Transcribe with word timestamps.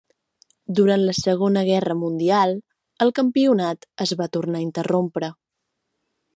Durant 0.77 1.03
la 1.09 1.13
Segona 1.17 1.63
Guerra 1.67 1.97
Mundial 1.99 2.57
el 3.07 3.13
campionat 3.21 3.87
es 4.07 4.17
va 4.23 4.29
tornar 4.39 4.63
a 4.63 4.67
interrompre. 4.69 5.35